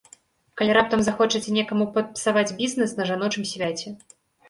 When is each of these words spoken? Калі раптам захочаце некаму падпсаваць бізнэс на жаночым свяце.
Калі 0.61 0.71
раптам 0.77 1.03
захочаце 1.09 1.53
некаму 1.59 1.85
падпсаваць 1.99 2.55
бізнэс 2.65 2.99
на 3.01 3.11
жаночым 3.15 3.51
свяце. 3.55 3.99